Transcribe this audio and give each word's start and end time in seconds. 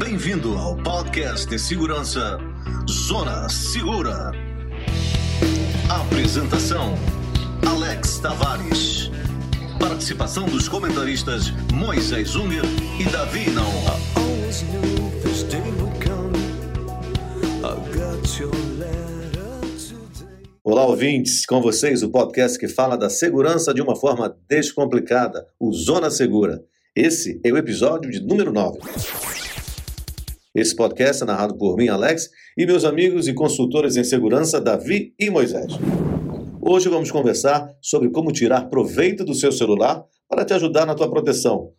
Bem-vindo 0.00 0.56
ao 0.56 0.74
podcast 0.78 1.46
de 1.46 1.58
segurança 1.58 2.38
Zona 2.90 3.46
Segura. 3.50 4.32
Apresentação: 5.90 6.94
Alex 7.68 8.18
Tavares. 8.18 9.10
Participação 9.78 10.46
dos 10.46 10.70
comentaristas 10.70 11.50
Moisés 11.74 12.34
Unger 12.34 12.64
e 12.98 13.04
Davi 13.12 13.50
Naon. 13.50 13.84
Olá, 20.64 20.86
ouvintes, 20.86 21.44
com 21.44 21.60
vocês 21.60 22.02
o 22.02 22.08
podcast 22.08 22.58
que 22.58 22.68
fala 22.68 22.96
da 22.96 23.10
segurança 23.10 23.74
de 23.74 23.82
uma 23.82 23.94
forma 23.94 24.34
descomplicada, 24.48 25.46
o 25.60 25.70
Zona 25.74 26.10
Segura. 26.10 26.64
Esse 26.96 27.38
é 27.44 27.52
o 27.52 27.58
episódio 27.58 28.10
de 28.10 28.20
número 28.20 28.50
9. 28.50 28.78
Esse 30.52 30.74
podcast 30.74 31.22
é 31.22 31.26
narrado 31.26 31.56
por 31.56 31.76
mim, 31.76 31.86
Alex, 31.86 32.28
e 32.58 32.66
meus 32.66 32.84
amigos 32.84 33.28
e 33.28 33.32
consultores 33.32 33.96
em 33.96 34.02
segurança, 34.02 34.60
Davi 34.60 35.14
e 35.16 35.30
Moisés. 35.30 35.74
Hoje 36.60 36.88
vamos 36.88 37.12
conversar 37.12 37.72
sobre 37.80 38.10
como 38.10 38.32
tirar 38.32 38.68
proveito 38.68 39.24
do 39.24 39.32
seu 39.32 39.52
celular 39.52 40.04
para 40.28 40.44
te 40.44 40.52
ajudar 40.52 40.84
na 40.86 40.96
tua 40.96 41.08
proteção. 41.08 41.70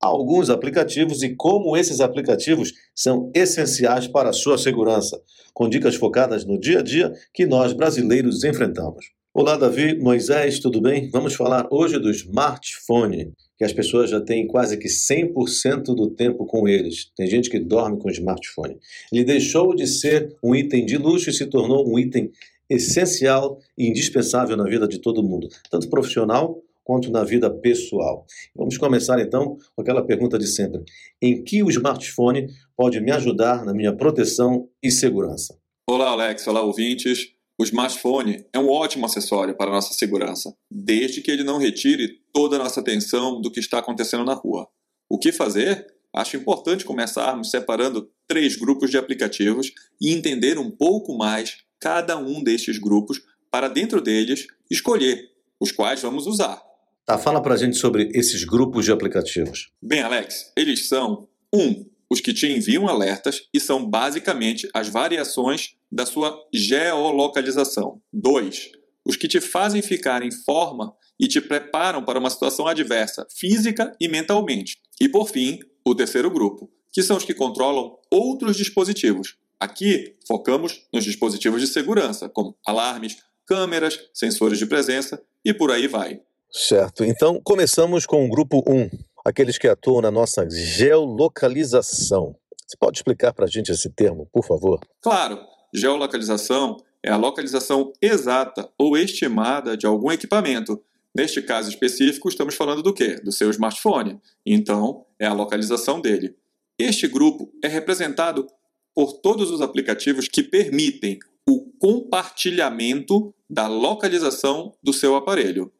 Alguns 0.00 0.48
aplicativos 0.48 1.24
e 1.24 1.34
como 1.34 1.76
esses 1.76 2.00
aplicativos 2.00 2.72
são 2.94 3.32
essenciais 3.34 4.06
para 4.06 4.30
a 4.30 4.32
sua 4.32 4.56
segurança, 4.56 5.20
com 5.52 5.68
dicas 5.68 5.96
focadas 5.96 6.44
no 6.44 6.56
dia 6.56 6.78
a 6.78 6.82
dia 6.82 7.12
que 7.34 7.44
nós 7.46 7.72
brasileiros 7.72 8.44
enfrentamos. 8.44 9.06
Olá, 9.34 9.56
Davi, 9.56 9.98
Moisés, 9.98 10.60
tudo 10.60 10.80
bem? 10.80 11.10
Vamos 11.10 11.34
falar 11.34 11.66
hoje 11.68 11.98
do 11.98 12.08
smartphone, 12.12 13.32
que 13.60 13.64
as 13.66 13.74
pessoas 13.74 14.08
já 14.08 14.18
têm 14.22 14.46
quase 14.46 14.78
que 14.78 14.88
100% 14.88 15.94
do 15.94 16.08
tempo 16.08 16.46
com 16.46 16.66
eles. 16.66 17.12
Tem 17.14 17.26
gente 17.26 17.50
que 17.50 17.58
dorme 17.58 17.98
com 17.98 18.08
o 18.08 18.10
smartphone. 18.10 18.78
Ele 19.12 19.22
deixou 19.22 19.74
de 19.74 19.86
ser 19.86 20.34
um 20.42 20.54
item 20.54 20.86
de 20.86 20.96
luxo 20.96 21.28
e 21.28 21.32
se 21.34 21.44
tornou 21.44 21.86
um 21.86 21.98
item 21.98 22.32
essencial 22.70 23.58
e 23.76 23.86
indispensável 23.86 24.56
na 24.56 24.64
vida 24.64 24.88
de 24.88 24.98
todo 24.98 25.22
mundo, 25.22 25.46
tanto 25.70 25.90
profissional 25.90 26.58
quanto 26.82 27.10
na 27.10 27.22
vida 27.22 27.50
pessoal. 27.50 28.24
Vamos 28.56 28.78
começar 28.78 29.20
então 29.20 29.58
com 29.76 29.82
aquela 29.82 30.06
pergunta 30.06 30.38
de 30.38 30.46
sempre: 30.46 30.82
em 31.20 31.44
que 31.44 31.62
o 31.62 31.68
smartphone 31.68 32.46
pode 32.74 32.98
me 32.98 33.10
ajudar 33.10 33.66
na 33.66 33.74
minha 33.74 33.94
proteção 33.94 34.70
e 34.82 34.90
segurança? 34.90 35.54
Olá, 35.86 36.08
Alex. 36.08 36.46
Olá, 36.46 36.62
ouvintes. 36.62 37.34
O 37.60 37.62
smartphone 37.62 38.46
é 38.54 38.58
um 38.58 38.70
ótimo 38.70 39.04
acessório 39.04 39.54
para 39.54 39.70
a 39.70 39.74
nossa 39.74 39.92
segurança, 39.92 40.56
desde 40.70 41.20
que 41.20 41.30
ele 41.30 41.44
não 41.44 41.58
retire 41.58 42.18
toda 42.32 42.56
a 42.56 42.58
nossa 42.58 42.80
atenção 42.80 43.38
do 43.38 43.50
que 43.50 43.60
está 43.60 43.80
acontecendo 43.80 44.24
na 44.24 44.32
rua. 44.32 44.66
O 45.10 45.18
que 45.18 45.30
fazer? 45.30 45.86
Acho 46.10 46.38
importante 46.38 46.86
começarmos 46.86 47.50
separando 47.50 48.10
três 48.26 48.56
grupos 48.56 48.90
de 48.90 48.96
aplicativos 48.96 49.74
e 50.00 50.10
entender 50.10 50.56
um 50.56 50.70
pouco 50.70 51.14
mais 51.18 51.58
cada 51.78 52.16
um 52.16 52.42
destes 52.42 52.78
grupos 52.78 53.20
para 53.50 53.68
dentro 53.68 54.00
deles 54.00 54.46
escolher 54.70 55.28
os 55.60 55.70
quais 55.70 56.00
vamos 56.00 56.26
usar. 56.26 56.62
Tá, 57.04 57.18
fala 57.18 57.42
pra 57.42 57.58
gente 57.58 57.76
sobre 57.76 58.10
esses 58.14 58.42
grupos 58.42 58.86
de 58.86 58.92
aplicativos. 58.92 59.70
Bem, 59.82 60.00
Alex, 60.00 60.50
eles 60.56 60.88
são 60.88 61.28
um, 61.54 61.84
os 62.10 62.20
que 62.20 62.34
te 62.34 62.46
enviam 62.46 62.88
alertas 62.88 63.42
e 63.54 63.60
são 63.60 63.88
basicamente 63.88 64.68
as 64.74 64.88
variações 64.88 65.76
da 65.90 66.04
sua 66.04 66.36
geolocalização. 66.52 68.00
2. 68.12 68.72
Os 69.06 69.16
que 69.16 69.28
te 69.28 69.40
fazem 69.40 69.80
ficar 69.80 70.22
em 70.22 70.30
forma 70.30 70.92
e 71.18 71.28
te 71.28 71.40
preparam 71.40 72.04
para 72.04 72.18
uma 72.18 72.30
situação 72.30 72.66
adversa, 72.66 73.26
física 73.38 73.94
e 74.00 74.08
mentalmente. 74.08 74.78
E 75.00 75.08
por 75.08 75.28
fim, 75.28 75.60
o 75.86 75.94
terceiro 75.94 76.30
grupo, 76.30 76.70
que 76.92 77.02
são 77.02 77.16
os 77.16 77.24
que 77.24 77.34
controlam 77.34 77.96
outros 78.10 78.56
dispositivos. 78.56 79.36
Aqui 79.58 80.16
focamos 80.26 80.86
nos 80.92 81.04
dispositivos 81.04 81.60
de 81.60 81.66
segurança, 81.66 82.28
como 82.28 82.56
alarmes, 82.66 83.18
câmeras, 83.46 83.98
sensores 84.14 84.58
de 84.58 84.66
presença 84.66 85.22
e 85.44 85.52
por 85.52 85.70
aí 85.70 85.86
vai. 85.86 86.20
Certo. 86.52 87.04
Então, 87.04 87.40
começamos 87.44 88.06
com 88.06 88.24
o 88.24 88.28
grupo 88.28 88.64
1, 88.66 88.90
aqueles 89.30 89.58
que 89.58 89.68
atuam 89.68 90.02
na 90.02 90.10
nossa 90.10 90.48
geolocalização. 90.48 92.36
Você 92.66 92.76
pode 92.78 92.98
explicar 92.98 93.32
para 93.32 93.46
a 93.46 93.48
gente 93.48 93.72
esse 93.72 93.90
termo, 93.90 94.28
por 94.32 94.44
favor? 94.44 94.78
Claro, 95.00 95.40
geolocalização 95.74 96.76
é 97.02 97.10
a 97.10 97.16
localização 97.16 97.92
exata 98.00 98.70
ou 98.78 98.96
estimada 98.96 99.76
de 99.76 99.86
algum 99.86 100.12
equipamento. 100.12 100.80
Neste 101.16 101.42
caso 101.42 101.68
específico, 101.68 102.28
estamos 102.28 102.54
falando 102.54 102.82
do 102.82 102.94
quê? 102.94 103.16
Do 103.16 103.32
seu 103.32 103.50
smartphone. 103.50 104.20
Então, 104.46 105.04
é 105.18 105.26
a 105.26 105.32
localização 105.32 106.00
dele. 106.00 106.36
Este 106.78 107.08
grupo 107.08 107.52
é 107.62 107.68
representado 107.68 108.46
por 108.94 109.14
todos 109.14 109.50
os 109.50 109.60
aplicativos 109.60 110.28
que 110.28 110.42
permitem 110.42 111.18
o 111.48 111.72
compartilhamento 111.78 113.34
da 113.48 113.66
localização 113.66 114.72
do 114.82 114.92
seu 114.92 115.16
aparelho. 115.16 115.72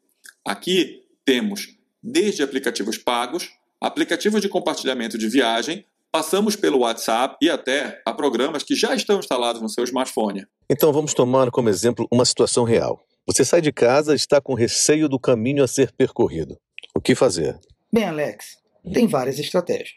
Aqui 0.45 1.03
temos 1.23 1.77
desde 2.01 2.43
aplicativos 2.43 2.97
pagos, 2.97 3.49
aplicativos 3.79 4.41
de 4.41 4.49
compartilhamento 4.49 5.17
de 5.17 5.27
viagem, 5.27 5.85
passamos 6.11 6.55
pelo 6.55 6.79
WhatsApp 6.79 7.37
e 7.41 7.49
até 7.49 8.01
a 8.05 8.13
programas 8.13 8.63
que 8.63 8.75
já 8.75 8.93
estão 8.93 9.19
instalados 9.19 9.61
no 9.61 9.69
seu 9.69 9.83
smartphone. 9.83 10.45
Então 10.69 10.91
vamos 10.91 11.13
tomar 11.13 11.49
como 11.51 11.69
exemplo 11.69 12.07
uma 12.11 12.25
situação 12.25 12.63
real. 12.63 13.03
Você 13.25 13.45
sai 13.45 13.61
de 13.61 13.71
casa 13.71 14.13
e 14.13 14.15
está 14.15 14.41
com 14.41 14.53
receio 14.53 15.07
do 15.07 15.19
caminho 15.19 15.63
a 15.63 15.67
ser 15.67 15.91
percorrido. 15.91 16.59
O 16.93 16.99
que 16.99 17.15
fazer? 17.15 17.57
Bem, 17.93 18.03
Alex, 18.03 18.57
tem 18.93 19.07
várias 19.07 19.39
estratégias. 19.39 19.95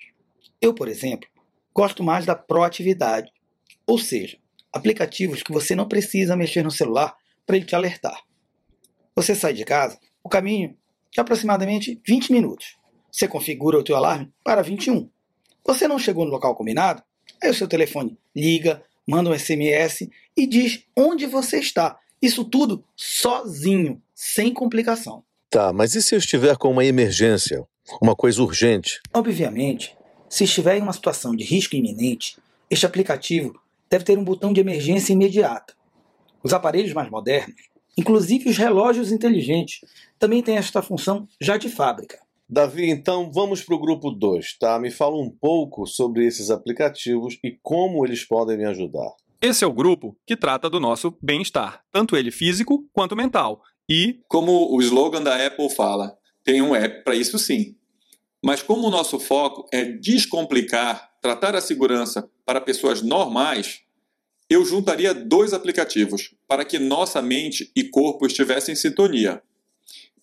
Eu, 0.61 0.73
por 0.75 0.89
exemplo, 0.89 1.29
gosto 1.75 2.03
mais 2.03 2.25
da 2.25 2.37
proatividade, 2.37 3.31
ou 3.87 3.99
seja, 3.99 4.37
aplicativos 4.73 5.43
que 5.43 5.53
você 5.53 5.75
não 5.75 5.89
precisa 5.89 6.37
mexer 6.37 6.63
no 6.63 6.71
celular 6.71 7.17
para 7.47 7.57
ele 7.57 7.65
te 7.65 7.75
alertar. 7.75 8.23
Você 9.17 9.35
sai 9.35 9.53
de 9.53 9.65
casa, 9.65 9.99
o 10.23 10.29
caminho 10.29 10.77
de 11.15 11.21
aproximadamente 11.21 12.01
20 12.05 12.33
minutos. 12.33 12.77
Você 13.11 13.29
configura 13.29 13.79
o 13.79 13.85
teu 13.85 13.95
alarme 13.95 14.33
para 14.43 14.63
21. 14.63 15.09
Você 15.65 15.87
não 15.87 15.99
chegou 15.99 16.25
no 16.25 16.33
local 16.33 16.57
combinado? 16.57 17.03
Aí 17.41 17.49
o 17.49 17.55
seu 17.55 17.69
telefone 17.69 18.19
liga, 18.35 18.83
manda 19.07 19.31
um 19.31 19.39
SMS 19.39 20.09
e 20.37 20.47
diz 20.47 20.83
onde 20.97 21.27
você 21.27 21.61
está. 21.61 21.97
Isso 22.21 22.45
tudo 22.45 22.85
sozinho, 22.97 24.03
sem 24.13 24.53
complicação. 24.53 25.23
Tá, 25.49 25.73
mas 25.73 25.95
e 25.95 26.03
se 26.03 26.17
eu 26.17 26.19
estiver 26.19 26.57
com 26.57 26.71
uma 26.71 26.85
emergência, 26.85 27.65
uma 28.03 28.17
coisa 28.17 28.43
urgente? 28.43 29.01
Obviamente, 29.15 29.97
se 30.29 30.43
estiver 30.43 30.79
em 30.79 30.83
uma 30.83 30.93
situação 30.93 31.37
de 31.37 31.45
risco 31.45 31.77
iminente, 31.77 32.37
este 32.69 32.87
aplicativo 32.87 33.55
deve 33.89 34.05
ter 34.05 34.19
um 34.19 34.25
botão 34.25 34.53
de 34.53 34.61
emergência 34.61 35.13
imediata. 35.13 35.75
Os 36.43 36.53
aparelhos 36.53 36.93
mais 36.93 37.09
modernos, 37.09 37.74
inclusive 37.97 38.51
os 38.51 38.57
relógios 38.57 39.13
inteligentes, 39.13 39.81
também 40.19 40.43
têm 40.43 40.57
esta 40.57 40.83
função 40.83 41.29
já 41.41 41.57
de 41.57 41.69
fábrica. 41.69 42.19
Davi, 42.49 42.91
então 42.91 43.33
vamos 43.33 43.63
para 43.63 43.75
o 43.75 43.81
grupo 43.81 44.11
2, 44.11 44.59
tá? 44.59 44.79
Me 44.79 44.91
fala 44.91 45.17
um 45.17 45.31
pouco 45.31 45.87
sobre 45.87 46.27
esses 46.27 46.51
aplicativos 46.51 47.39
e 47.43 47.59
como 47.63 48.05
eles 48.05 48.25
podem 48.25 48.57
me 48.57 48.65
ajudar. 48.67 49.13
Esse 49.41 49.65
é 49.65 49.67
o 49.67 49.73
grupo 49.73 50.17
que 50.27 50.37
trata 50.37 50.71
do 50.71 50.79
nosso 50.79 51.17
bem-estar, 51.23 51.83
tanto 51.91 52.17
ele 52.17 52.31
físico 52.31 52.85
quanto 52.93 53.17
mental. 53.17 53.63
E, 53.89 54.21
como 54.29 54.75
o 54.75 54.81
slogan 54.81 55.23
da 55.23 55.47
Apple 55.47 55.69
fala, 55.69 56.17
tem 56.43 56.63
um 56.63 56.75
app 56.75 57.05
para 57.05 57.15
isso 57.15 57.39
sim. 57.39 57.77
Mas 58.43 58.63
como 58.63 58.87
o 58.87 58.91
nosso 58.91 59.19
foco 59.19 59.67
é 59.73 59.85
descomplicar, 59.85 61.11
tratar 61.21 61.57
a 61.57 61.61
segurança 61.61 62.29
para 62.45 62.61
pessoas 62.61 63.03
normais, 63.03 63.81
eu 64.49 64.65
juntaria 64.65 65.15
dois 65.15 65.53
aplicativos 65.53 66.35
para 66.47 66.65
que 66.65 66.79
nossa 66.79 67.23
mente 67.23 67.71
e 67.75 67.85
corpo 67.85 68.27
estivessem 68.27 68.73
em 68.73 68.77
sintonia, 68.77 69.43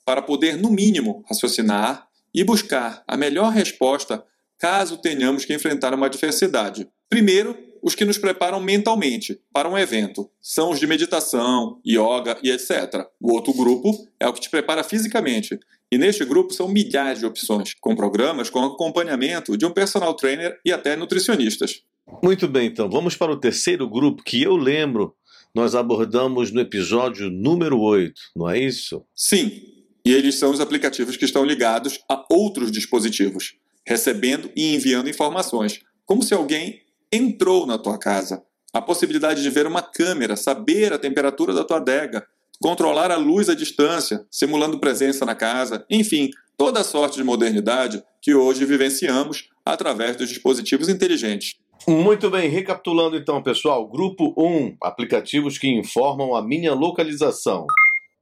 para 0.06 0.22
poder, 0.22 0.58
no 0.58 0.70
mínimo, 0.70 1.24
raciocinar 1.28 2.08
e 2.34 2.44
buscar 2.44 3.04
a 3.08 3.18
melhor 3.18 3.52
resposta 3.52 4.24
caso 4.58 4.98
tenhamos 4.98 5.44
que 5.44 5.54
enfrentar 5.54 5.94
uma 5.94 6.06
adversidade. 6.06 6.88
Primeiro, 7.10 7.58
os 7.82 7.96
que 7.96 8.06
nos 8.06 8.18
preparam 8.18 8.60
mentalmente 8.60 9.42
para 9.52 9.68
um 9.68 9.78
evento 9.78 10.30
são 10.40 10.70
os 10.70 10.80
de 10.80 10.86
meditação, 10.86 11.80
yoga 11.86 12.38
e 12.44 12.52
etc. 12.52 13.08
O 13.20 13.34
outro 13.34 13.54
grupo 13.54 14.08
é 14.20 14.28
o 14.28 14.34
que 14.34 14.40
te 14.40 14.50
prepara 14.50 14.84
fisicamente. 14.84 15.60
E 15.92 15.98
neste 15.98 16.24
grupo 16.24 16.54
são 16.54 16.68
milhares 16.68 17.20
de 17.20 17.26
opções, 17.26 17.74
com 17.82 17.96
programas 17.96 18.50
com 18.50 18.64
acompanhamento 18.64 19.58
de 19.58 19.66
um 19.66 19.72
personal 19.72 20.14
trainer 20.14 20.58
e 20.64 20.72
até 20.72 20.96
nutricionistas. 20.96 21.82
Muito 22.22 22.48
bem, 22.48 22.68
então 22.68 22.90
vamos 22.90 23.16
para 23.16 23.32
o 23.32 23.40
terceiro 23.40 23.90
grupo 23.90 24.24
que 24.24 24.42
eu 24.42 24.56
lembro 24.56 25.16
nós 25.54 25.76
abordamos 25.76 26.52
no 26.52 26.62
episódio 26.62 27.30
número 27.30 27.80
8, 27.80 28.14
não 28.36 28.50
é 28.50 28.58
isso? 28.58 29.06
Sim, 29.14 29.62
e 30.06 30.14
eles 30.14 30.36
são 30.36 30.52
os 30.52 30.62
aplicativos 30.62 31.18
que 31.18 31.26
estão 31.26 31.44
ligados 31.44 32.00
a 32.10 32.26
outros 32.32 32.72
dispositivos, 32.72 33.56
recebendo 33.86 34.50
e 34.56 34.74
enviando 34.74 35.10
informações, 35.10 35.82
como 36.06 36.24
se 36.24 36.34
alguém 36.34 36.82
entrou 37.12 37.66
na 37.68 37.78
tua 37.78 37.98
casa. 37.98 38.42
A 38.74 38.82
possibilidade 38.82 39.44
de 39.44 39.50
ver 39.50 39.68
uma 39.68 39.82
câmera, 39.82 40.38
saber 40.38 40.94
a 40.94 40.98
temperatura 40.98 41.54
da 41.54 41.66
tua 41.66 41.78
adega, 41.78 42.26
controlar 42.62 43.12
a 43.12 43.18
luz 43.18 43.50
à 43.50 43.54
distância, 43.54 44.26
simulando 44.32 44.80
presença 44.80 45.26
na 45.26 45.36
casa, 45.36 45.86
enfim, 45.90 46.30
toda 46.58 46.80
a 46.80 46.84
sorte 46.84 47.18
de 47.18 47.24
modernidade 47.26 48.02
que 48.22 48.34
hoje 48.34 48.64
vivenciamos 48.64 49.50
através 49.66 50.16
dos 50.16 50.30
dispositivos 50.30 50.88
inteligentes. 50.88 51.58
Muito 51.88 52.30
bem, 52.30 52.48
recapitulando 52.48 53.18
então, 53.18 53.42
pessoal. 53.42 53.88
Grupo 53.90 54.34
1, 54.38 54.78
aplicativos 54.82 55.58
que 55.58 55.68
informam 55.68 56.36
a 56.36 56.42
minha 56.42 56.74
localização. 56.76 57.66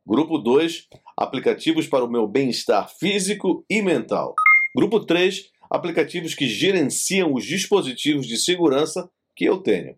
Grupo 0.08 0.38
2, 0.38 0.88
aplicativos 1.18 1.86
para 1.86 2.06
o 2.06 2.10
meu 2.10 2.26
bem-estar 2.26 2.90
físico 2.98 3.66
e 3.70 3.82
mental. 3.82 4.34
Grupo 4.74 5.02
3, 5.02 5.50
aplicativos 5.70 6.34
que 6.34 6.48
gerenciam 6.48 7.34
os 7.34 7.44
dispositivos 7.44 8.26
de 8.26 8.38
segurança 8.38 9.10
que 9.36 9.46
eu 9.46 9.58
tenho. 9.58 9.96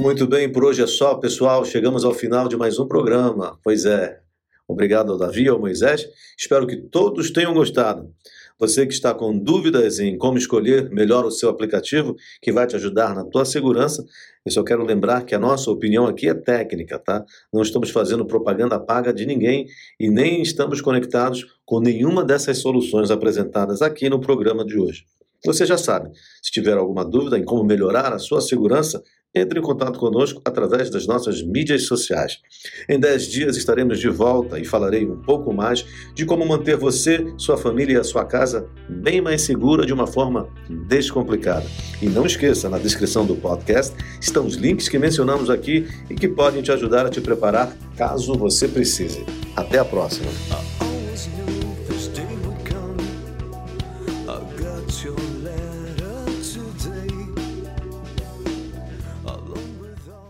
Muito 0.00 0.26
bem, 0.26 0.50
por 0.50 0.64
hoje 0.64 0.82
é 0.82 0.86
só, 0.86 1.14
pessoal. 1.16 1.64
Chegamos 1.66 2.06
ao 2.06 2.14
final 2.14 2.48
de 2.48 2.56
mais 2.56 2.78
um 2.78 2.88
programa. 2.88 3.58
Pois 3.62 3.84
é. 3.84 4.18
Obrigado 4.66 5.12
ao 5.12 5.18
Davi 5.18 5.42
e 5.42 5.48
ao 5.48 5.60
Moisés. 5.60 6.06
Espero 6.38 6.66
que 6.66 6.76
todos 6.76 7.30
tenham 7.30 7.52
gostado. 7.52 8.08
Você 8.60 8.86
que 8.86 8.92
está 8.92 9.14
com 9.14 9.38
dúvidas 9.38 9.98
em 9.98 10.18
como 10.18 10.36
escolher 10.36 10.90
melhor 10.90 11.24
o 11.24 11.30
seu 11.30 11.48
aplicativo 11.48 12.14
que 12.42 12.52
vai 12.52 12.66
te 12.66 12.76
ajudar 12.76 13.14
na 13.14 13.24
tua 13.24 13.46
segurança, 13.46 14.04
eu 14.44 14.52
só 14.52 14.62
quero 14.62 14.84
lembrar 14.84 15.24
que 15.24 15.34
a 15.34 15.38
nossa 15.38 15.70
opinião 15.70 16.06
aqui 16.06 16.28
é 16.28 16.34
técnica, 16.34 16.98
tá? 16.98 17.24
Não 17.50 17.62
estamos 17.62 17.88
fazendo 17.88 18.26
propaganda 18.26 18.78
paga 18.78 19.14
de 19.14 19.24
ninguém 19.24 19.66
e 19.98 20.10
nem 20.10 20.42
estamos 20.42 20.82
conectados 20.82 21.46
com 21.64 21.80
nenhuma 21.80 22.22
dessas 22.22 22.58
soluções 22.58 23.10
apresentadas 23.10 23.80
aqui 23.80 24.10
no 24.10 24.20
programa 24.20 24.62
de 24.62 24.78
hoje. 24.78 25.06
Você 25.42 25.64
já 25.64 25.78
sabe, 25.78 26.10
se 26.42 26.52
tiver 26.52 26.76
alguma 26.76 27.02
dúvida 27.02 27.38
em 27.38 27.44
como 27.44 27.64
melhorar 27.64 28.12
a 28.12 28.18
sua 28.18 28.42
segurança, 28.42 29.02
entre 29.34 29.58
em 29.58 29.62
contato 29.62 29.98
conosco 29.98 30.40
através 30.44 30.90
das 30.90 31.06
nossas 31.06 31.42
mídias 31.42 31.84
sociais. 31.84 32.38
Em 32.88 32.98
10 32.98 33.26
dias 33.26 33.56
estaremos 33.56 33.98
de 33.98 34.08
volta 34.08 34.58
e 34.58 34.64
falarei 34.64 35.06
um 35.06 35.16
pouco 35.16 35.52
mais 35.52 35.84
de 36.14 36.24
como 36.24 36.46
manter 36.46 36.76
você, 36.76 37.32
sua 37.38 37.56
família 37.56 37.94
e 37.94 38.00
a 38.00 38.04
sua 38.04 38.24
casa 38.24 38.66
bem 38.88 39.20
mais 39.20 39.42
segura 39.42 39.86
de 39.86 39.92
uma 39.92 40.06
forma 40.06 40.48
descomplicada. 40.88 41.66
E 42.02 42.08
não 42.08 42.26
esqueça, 42.26 42.68
na 42.68 42.78
descrição 42.78 43.24
do 43.24 43.36
podcast 43.36 43.94
estão 44.20 44.46
os 44.46 44.54
links 44.54 44.88
que 44.88 44.98
mencionamos 44.98 45.48
aqui 45.48 45.86
e 46.08 46.14
que 46.14 46.28
podem 46.28 46.62
te 46.62 46.72
ajudar 46.72 47.06
a 47.06 47.10
te 47.10 47.20
preparar 47.20 47.76
caso 47.96 48.34
você 48.34 48.66
precise. 48.66 49.24
Até 49.56 49.78
a 49.78 49.84
próxima. 49.84 50.30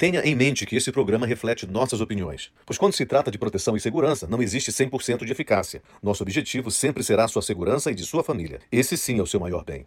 Tenha 0.00 0.22
em 0.22 0.34
mente 0.34 0.64
que 0.64 0.76
esse 0.76 0.90
programa 0.90 1.26
reflete 1.26 1.66
nossas 1.66 2.00
opiniões, 2.00 2.50
pois 2.64 2.78
quando 2.78 2.94
se 2.94 3.04
trata 3.04 3.30
de 3.30 3.36
proteção 3.36 3.76
e 3.76 3.80
segurança, 3.80 4.26
não 4.26 4.40
existe 4.40 4.72
100% 4.72 5.26
de 5.26 5.30
eficácia. 5.30 5.82
Nosso 6.02 6.22
objetivo 6.22 6.70
sempre 6.70 7.04
será 7.04 7.28
sua 7.28 7.42
segurança 7.42 7.90
e 7.90 7.94
de 7.94 8.06
sua 8.06 8.24
família. 8.24 8.60
Esse 8.72 8.96
sim 8.96 9.18
é 9.18 9.22
o 9.22 9.26
seu 9.26 9.38
maior 9.38 9.62
bem. 9.62 9.84